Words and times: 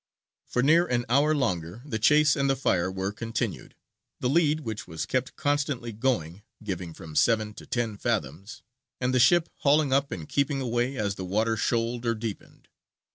For 0.47 0.63
near 0.63 0.87
an 0.87 1.05
hour 1.09 1.35
longer 1.35 1.83
the 1.85 1.99
chase 1.99 2.35
and 2.35 2.49
the 2.49 2.55
fire 2.55 2.91
were 2.91 3.11
continued; 3.11 3.75
the 4.19 4.29
lead, 4.29 4.61
which 4.61 4.87
was 4.87 5.05
kept 5.05 5.35
constantly 5.35 5.91
going, 5.91 6.41
giving 6.63 6.91
from 6.95 7.15
seven 7.15 7.53
to 7.53 7.67
ten 7.67 7.97
fathoms, 7.97 8.63
and 8.99 9.13
the 9.13 9.19
ship 9.19 9.47
hauling 9.57 9.93
up 9.93 10.11
and 10.11 10.27
keeping 10.27 10.59
away 10.59 10.97
as 10.97 11.13
the 11.13 11.23
water 11.23 11.55
shoaled 11.55 12.07
or 12.07 12.15
deepened. 12.15 12.67